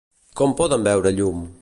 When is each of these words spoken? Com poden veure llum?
Com 0.41 0.55
poden 0.61 0.89
veure 0.89 1.15
llum? 1.21 1.49